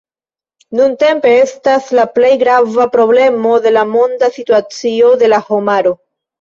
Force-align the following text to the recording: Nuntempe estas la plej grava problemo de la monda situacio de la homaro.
Nuntempe 0.79 1.33
estas 1.41 1.91
la 1.99 2.07
plej 2.15 2.33
grava 2.45 2.89
problemo 2.97 3.53
de 3.69 3.77
la 3.79 3.87
monda 3.93 4.33
situacio 4.41 5.15
de 5.25 5.33
la 5.33 5.45
homaro. 5.49 5.97